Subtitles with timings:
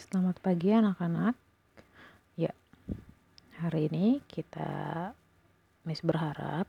[0.00, 1.36] Selamat pagi anak-anak.
[2.32, 2.56] Ya,
[3.60, 5.12] hari ini kita
[5.84, 6.64] Miss berharap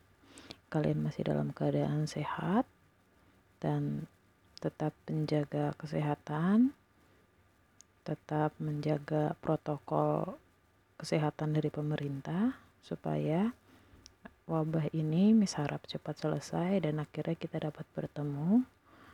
[0.68, 2.68] kalian masih dalam keadaan sehat
[3.64, 4.12] dan
[4.60, 6.76] tetap menjaga kesehatan,
[8.04, 10.36] tetap menjaga protokol
[11.00, 13.56] kesehatan dari pemerintah supaya
[14.44, 18.68] wabah ini Miss harap cepat selesai dan akhirnya kita dapat bertemu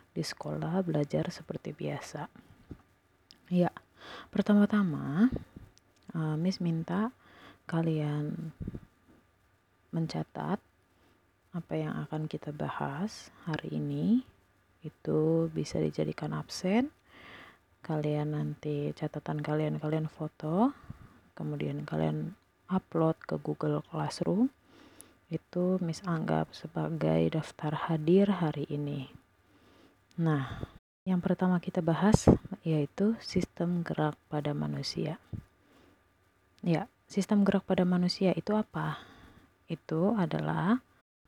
[0.09, 2.25] di sekolah belajar seperti biasa.
[3.53, 3.71] Ya,
[4.29, 5.31] pertama-tama
[6.13, 7.11] uh, Miss minta
[7.67, 8.55] kalian
[9.91, 10.59] mencatat
[11.55, 14.21] apa yang akan kita bahas hari ini.
[14.85, 16.93] Itu bisa dijadikan absen.
[17.81, 20.71] Kalian nanti catatan kalian kalian foto.
[21.33, 22.37] Kemudian kalian
[22.69, 24.53] upload ke Google Classroom.
[25.27, 29.11] Itu Miss anggap sebagai daftar hadir hari ini.
[30.21, 30.76] Nah
[31.07, 32.27] yang pertama kita bahas
[32.67, 35.15] yaitu sistem gerak pada manusia
[36.59, 38.99] ya sistem gerak pada manusia itu apa
[39.71, 40.83] itu adalah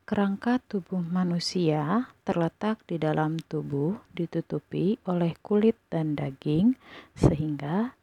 [0.10, 6.74] Kerangka tubuh manusia terletak di dalam tubuh, ditutupi oleh kulit dan daging,
[7.14, 7.94] sehingga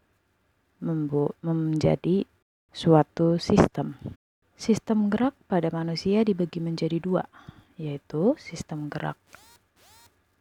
[0.79, 2.23] menjadi
[2.71, 3.99] suatu sistem.
[4.55, 7.27] Sistem gerak pada manusia dibagi menjadi dua,
[7.75, 9.19] yaitu sistem gerak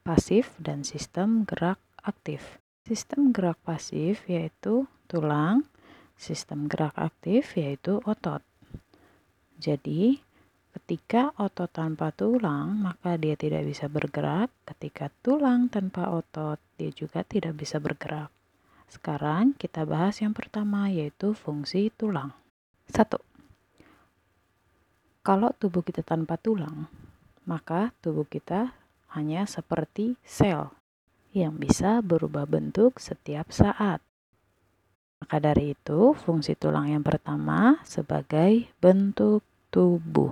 [0.06, 2.62] pasif dan sistem gerak aktif.
[2.86, 5.66] Sistem gerak pasif yaitu tulang,
[6.14, 8.46] sistem gerak aktif yaitu otot.
[9.58, 10.22] Jadi,
[10.76, 14.52] Ketika otot tanpa tulang, maka dia tidak bisa bergerak.
[14.68, 18.28] Ketika tulang tanpa otot, dia juga tidak bisa bergerak.
[18.92, 22.36] Sekarang kita bahas yang pertama yaitu fungsi tulang.
[22.92, 23.24] Satu,
[25.24, 26.92] kalau tubuh kita tanpa tulang,
[27.48, 28.76] maka tubuh kita
[29.16, 30.76] hanya seperti sel
[31.36, 34.00] yang bisa berubah bentuk setiap saat.
[35.20, 40.32] Maka dari itu, fungsi tulang yang pertama sebagai bentuk tubuh.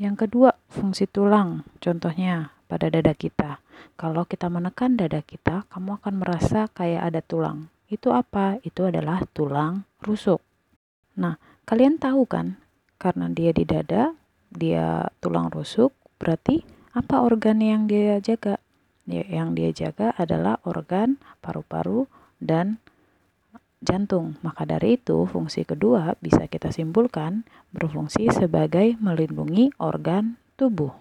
[0.00, 1.64] Yang kedua, fungsi tulang.
[1.80, 3.60] Contohnya pada dada kita.
[3.94, 7.68] Kalau kita menekan dada kita, kamu akan merasa kayak ada tulang.
[7.86, 8.58] Itu apa?
[8.64, 10.40] Itu adalah tulang rusuk.
[11.20, 11.36] Nah,
[11.68, 12.58] kalian tahu kan?
[12.98, 14.14] Karena dia di dada,
[14.50, 18.62] dia tulang rusuk, berarti apa organ yang dia jaga?
[19.04, 22.08] Ya, yang dia jaga adalah organ paru-paru
[22.40, 22.80] dan
[23.84, 24.40] jantung.
[24.40, 27.44] Maka dari itu, fungsi kedua bisa kita simpulkan
[27.74, 30.94] berfungsi sebagai melindungi organ tubuh.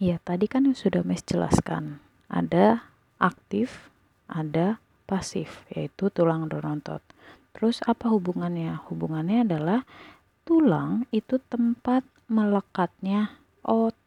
[0.00, 2.00] Ya, tadi kan sudah Mes jelaskan.
[2.32, 2.80] Ada
[3.20, 3.92] aktif,
[4.24, 7.04] ada pasif, yaitu tulang dan otot.
[7.52, 8.80] Terus apa hubungannya?
[8.88, 9.84] Hubungannya adalah
[10.48, 13.99] tulang itu tempat melekatnya otot.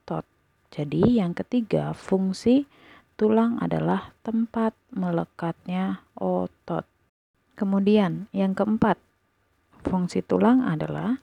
[0.73, 2.65] Jadi yang ketiga, fungsi
[3.13, 6.89] tulang adalah tempat melekatnya otot.
[7.53, 8.97] Kemudian yang keempat,
[9.85, 11.21] fungsi tulang adalah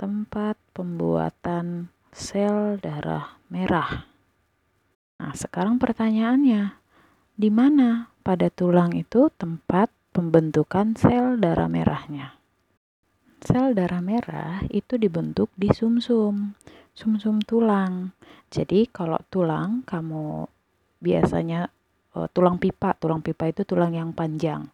[0.00, 4.08] tempat pembuatan sel darah merah.
[5.20, 6.72] Nah, sekarang pertanyaannya,
[7.36, 12.40] di mana pada tulang itu tempat pembentukan sel darah merahnya?
[13.44, 16.56] Sel darah merah itu dibentuk di sumsum,
[16.96, 18.16] sumsum tulang.
[18.48, 20.48] Jadi kalau tulang kamu
[20.98, 21.68] biasanya
[22.16, 24.64] uh, tulang pipa, tulang pipa itu tulang yang panjang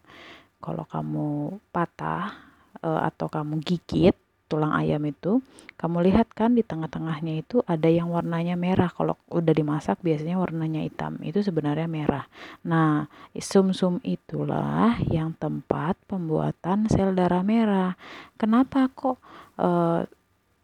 [0.63, 2.31] kalau kamu patah
[2.79, 4.15] uh, atau kamu gigit
[4.47, 5.41] tulang ayam itu,
[5.81, 8.87] kamu lihat kan di tengah-tengahnya itu ada yang warnanya merah.
[8.93, 11.17] Kalau udah dimasak biasanya warnanya hitam.
[11.25, 12.29] Itu sebenarnya merah.
[12.61, 17.97] Nah, sumsum -sum itulah yang tempat pembuatan sel darah merah.
[18.37, 19.17] Kenapa kok
[19.57, 20.05] uh,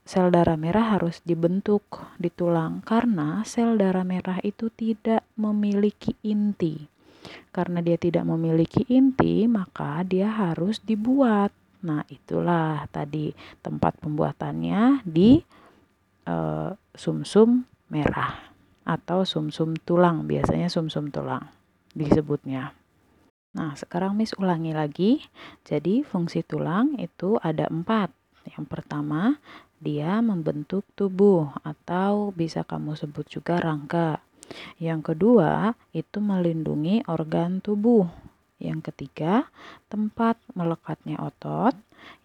[0.09, 1.86] sel darah merah harus dibentuk
[2.18, 2.81] di tulang?
[2.81, 6.90] Karena sel darah merah itu tidak memiliki inti.
[7.53, 11.53] Karena dia tidak memiliki inti, maka dia harus dibuat.
[11.86, 13.30] Nah, itulah tadi
[13.62, 15.38] tempat pembuatannya di
[16.25, 18.50] eh, sumsum -sum merah
[18.90, 21.46] atau sumsum -sum tulang, biasanya sumsum -sum tulang
[21.94, 22.74] disebutnya.
[23.53, 25.22] Nah, sekarang Miss ulangi lagi.
[25.66, 28.10] Jadi, fungsi tulang itu ada empat.
[28.50, 29.38] Yang pertama,
[29.80, 34.20] dia membentuk tubuh atau bisa kamu sebut juga rangka.
[34.81, 38.10] Yang kedua, itu melindungi organ tubuh.
[38.60, 39.48] Yang ketiga,
[39.88, 41.78] tempat melekatnya otot.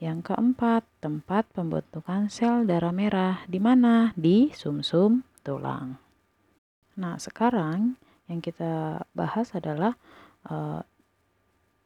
[0.03, 3.45] Yang keempat, tempat pembentukan sel darah merah.
[3.47, 4.11] Di mana?
[4.19, 6.01] Di sumsum -sum tulang.
[6.97, 10.01] Nah, sekarang yang kita bahas adalah
[10.49, 10.81] uh,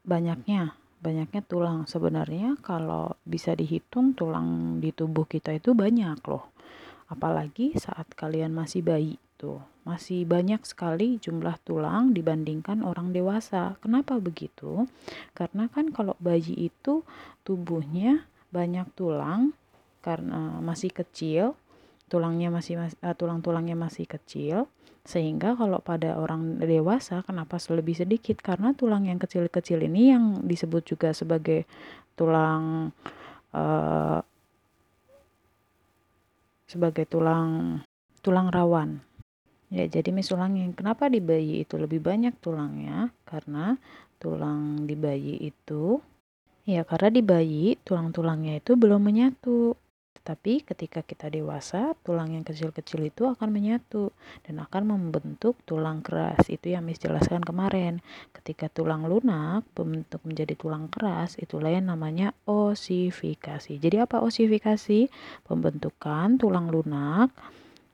[0.07, 1.87] banyaknya banyaknya tulang.
[1.87, 6.51] Sebenarnya kalau bisa dihitung tulang di tubuh kita itu banyak loh.
[7.09, 9.63] Apalagi saat kalian masih bayi begitu.
[9.87, 13.79] Masih banyak sekali jumlah tulang dibandingkan orang dewasa.
[13.79, 14.91] Kenapa begitu?
[15.33, 17.07] Karena kan kalau bayi itu
[17.47, 19.55] tubuhnya banyak tulang
[20.03, 21.55] karena masih kecil,
[22.11, 24.67] tulangnya masih uh, tulang-tulangnya masih kecil
[25.09, 30.85] sehingga kalau pada orang dewasa kenapa lebih sedikit karena tulang yang kecil-kecil ini yang disebut
[30.85, 31.65] juga sebagai
[32.13, 32.93] tulang
[33.57, 34.21] uh,
[36.69, 37.81] sebagai tulang
[38.21, 39.01] tulang rawan.
[39.73, 43.09] Ya, jadi mis ulangin, kenapa di bayi itu lebih banyak tulangnya?
[43.25, 43.77] Karena
[44.21, 46.01] tulang di bayi itu
[46.69, 49.73] ya karena di bayi tulang-tulangnya itu belum menyatu.
[50.29, 54.13] Tetapi ketika kita dewasa, tulang yang kecil-kecil itu akan menyatu
[54.45, 56.53] dan akan membentuk tulang keras.
[56.53, 58.05] Itu yang Miss jelaskan kemarin.
[58.37, 63.81] Ketika tulang lunak membentuk menjadi tulang keras, itulah yang namanya osifikasi.
[63.81, 65.09] Jadi apa osifikasi?
[65.49, 67.33] Pembentukan tulang lunak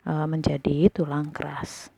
[0.03, 1.95] e, menjadi tulang keras.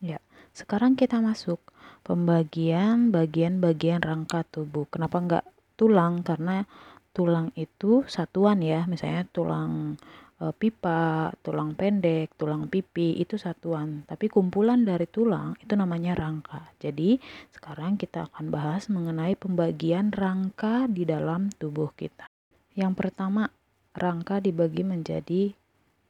[0.00, 0.16] Ya,
[0.56, 1.60] sekarang kita masuk
[2.08, 4.88] pembagian bagian-bagian rangka tubuh.
[4.88, 5.44] Kenapa enggak
[5.76, 6.24] tulang?
[6.24, 6.64] Karena
[7.12, 10.00] tulang itu satuan ya, misalnya tulang
[10.40, 16.72] e, pipa, tulang pendek, tulang pipi itu satuan, tapi kumpulan dari tulang itu namanya rangka.
[16.80, 17.20] Jadi,
[17.52, 22.26] sekarang kita akan bahas mengenai pembagian rangka di dalam tubuh kita.
[22.72, 23.52] Yang pertama,
[23.92, 25.52] rangka dibagi menjadi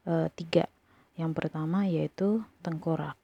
[0.07, 0.71] e, tiga.
[1.19, 3.19] Yang pertama yaitu tengkorak.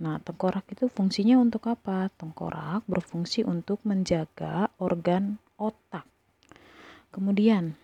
[0.00, 2.08] Nah, tengkorak itu fungsinya untuk apa?
[2.16, 6.08] Tengkorak berfungsi untuk menjaga organ otak.
[7.10, 7.74] Kemudian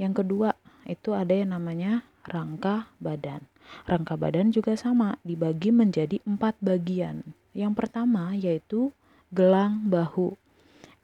[0.00, 0.56] yang kedua
[0.88, 3.44] itu ada yang namanya rangka badan.
[3.84, 7.22] Rangka badan juga sama, dibagi menjadi empat bagian.
[7.52, 8.90] Yang pertama yaitu
[9.30, 10.34] gelang bahu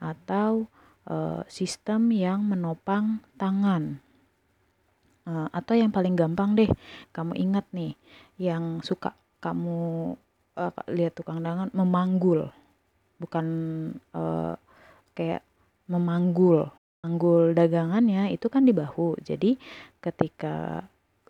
[0.01, 0.67] atau
[1.05, 4.01] e, sistem yang menopang tangan.
[5.29, 6.71] E, atau yang paling gampang deh,
[7.13, 7.95] kamu ingat nih,
[8.41, 9.15] yang suka
[9.45, 10.17] kamu
[10.57, 12.51] e, lihat tukang dangan memanggul,
[13.21, 13.47] bukan
[14.11, 14.23] e,
[15.15, 15.45] kayak
[15.87, 16.73] memanggul
[17.07, 19.15] Anggul dagangannya itu kan di bahu.
[19.23, 19.55] Jadi
[20.03, 20.83] ketika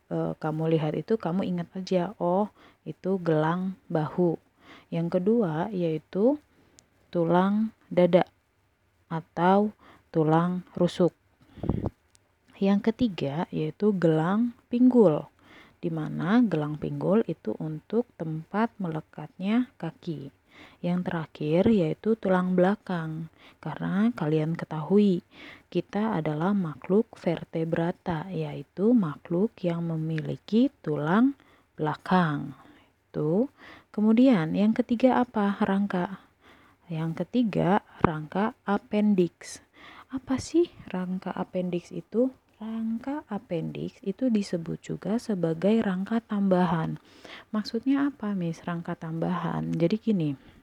[0.08, 2.49] e, kamu lihat itu kamu ingat aja, oh
[2.88, 4.40] itu gelang bahu.
[4.88, 6.40] Yang kedua yaitu
[7.12, 8.25] tulang dada
[9.12, 9.76] atau
[10.08, 11.12] tulang rusuk.
[12.56, 15.28] Yang ketiga yaitu gelang pinggul,
[15.84, 20.32] di mana gelang pinggul itu untuk tempat melekatnya kaki.
[20.81, 23.28] Yang terakhir yaitu tulang belakang.
[23.61, 25.20] Karena kalian ketahui,
[25.76, 31.37] kita adalah makhluk vertebrata, yaitu makhluk yang memiliki tulang
[31.76, 32.56] belakang.
[32.81, 33.52] Itu.
[33.93, 35.61] Kemudian yang ketiga apa?
[35.61, 36.25] Rangka.
[36.88, 39.61] Yang ketiga, rangka appendix.
[40.08, 42.32] Apa sih rangka appendix itu?
[42.56, 46.96] Rangka appendix itu disebut juga sebagai rangka tambahan.
[47.52, 48.64] Maksudnya apa, Miss?
[48.64, 49.76] Rangka tambahan.
[49.76, 50.56] Jadi gini.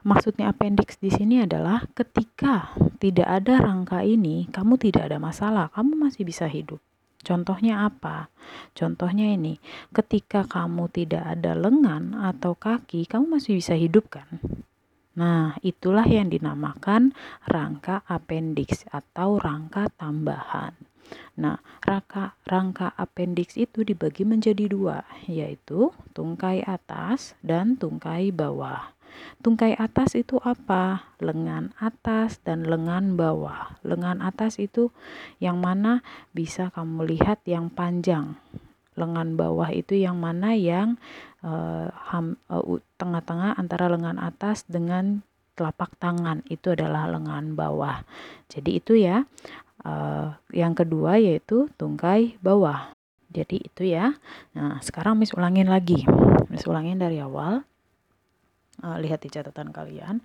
[0.00, 6.08] Maksudnya appendix di sini adalah ketika tidak ada rangka ini, kamu tidak ada masalah, kamu
[6.08, 6.80] masih bisa hidup.
[7.20, 8.32] Contohnya apa?
[8.72, 9.60] Contohnya ini,
[9.92, 14.40] ketika kamu tidak ada lengan atau kaki, kamu masih bisa hidup kan?
[15.20, 17.12] Nah, itulah yang dinamakan
[17.44, 20.72] rangka appendix atau rangka tambahan.
[21.36, 28.96] Nah, rangka rangka appendix itu dibagi menjadi dua, yaitu tungkai atas dan tungkai bawah.
[29.40, 31.14] Tungkai atas itu apa?
[31.22, 33.78] Lengan atas dan lengan bawah.
[33.86, 34.92] Lengan atas itu
[35.40, 36.04] yang mana
[36.36, 38.36] bisa kamu lihat yang panjang.
[38.98, 41.00] Lengan bawah itu yang mana yang
[41.40, 41.88] uh,
[43.00, 45.24] tengah-tengah antara lengan atas dengan
[45.56, 48.00] telapak tangan itu adalah lengan bawah.
[48.48, 49.24] Jadi itu ya.
[49.80, 52.92] Uh, yang kedua yaitu tungkai bawah.
[53.30, 54.12] Jadi itu ya.
[54.52, 56.02] Nah, sekarang Miss ulangin lagi.
[56.50, 57.62] Miss ulangin dari awal.
[58.80, 60.24] Uh, lihat di catatan kalian.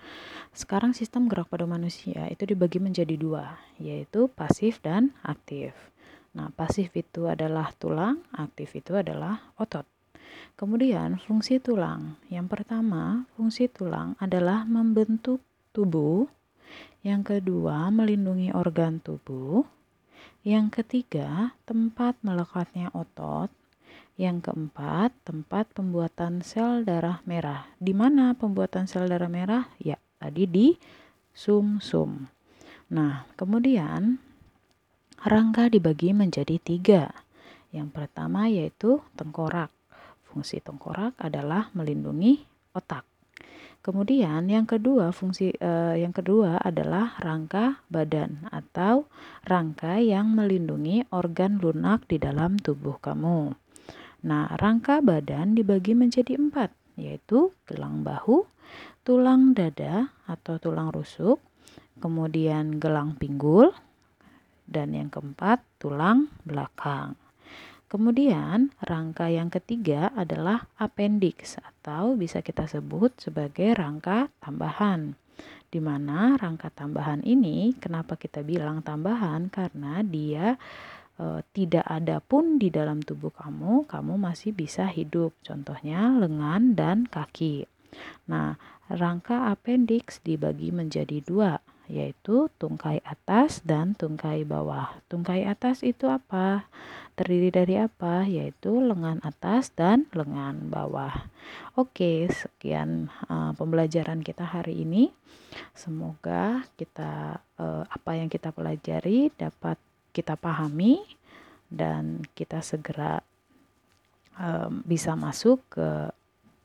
[0.56, 5.76] Sekarang sistem gerak pada manusia itu dibagi menjadi dua, yaitu pasif dan aktif.
[6.36, 9.84] Nah, pasif itu adalah tulang, aktif itu adalah otot.
[10.56, 12.16] Kemudian fungsi tulang.
[12.32, 15.44] Yang pertama, fungsi tulang adalah membentuk
[15.76, 16.28] tubuh.
[17.04, 19.68] Yang kedua, melindungi organ tubuh.
[20.48, 23.52] Yang ketiga, tempat melekatnya otot.
[24.16, 27.68] Yang keempat, tempat pembuatan sel darah merah.
[27.80, 29.68] Di mana pembuatan sel darah merah?
[29.78, 30.68] Ya, tadi di
[31.36, 32.32] sum-sum.
[32.92, 34.24] Nah, kemudian
[35.26, 37.10] Rangka dibagi menjadi tiga.
[37.74, 39.74] Yang pertama yaitu tengkorak.
[40.22, 42.46] Fungsi tengkorak adalah melindungi
[42.78, 43.10] otak.
[43.82, 49.10] Kemudian yang kedua fungsi eh, yang kedua adalah rangka badan atau
[49.50, 53.65] rangka yang melindungi organ lunak di dalam tubuh kamu.
[54.26, 58.50] Nah, rangka badan dibagi menjadi empat, yaitu gelang bahu,
[59.06, 61.38] tulang dada atau tulang rusuk,
[62.02, 63.70] kemudian gelang pinggul,
[64.66, 67.14] dan yang keempat tulang belakang.
[67.86, 75.14] Kemudian, rangka yang ketiga adalah appendix atau bisa kita sebut sebagai rangka tambahan
[75.76, 80.56] di mana rangka tambahan ini kenapa kita bilang tambahan karena dia
[81.20, 85.36] e, tidak ada pun di dalam tubuh kamu, kamu masih bisa hidup.
[85.44, 87.68] Contohnya lengan dan kaki.
[88.28, 88.60] Nah,
[88.92, 95.00] rangka appendix dibagi menjadi dua, yaitu tungkai atas dan tungkai bawah.
[95.08, 96.68] Tungkai atas itu apa?
[97.16, 98.28] Terdiri dari apa?
[98.28, 101.30] Yaitu lengan atas dan lengan bawah.
[101.80, 105.14] Oke, sekian uh, pembelajaran kita hari ini.
[105.72, 109.80] Semoga kita uh, apa yang kita pelajari dapat
[110.16, 111.04] kita pahami
[111.68, 113.20] dan kita segera
[114.40, 116.08] um, bisa masuk ke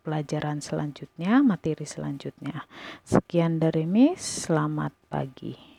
[0.06, 2.62] pelajaran selanjutnya, materi selanjutnya.
[3.02, 5.69] Sekian dari Miss, selamat pagi.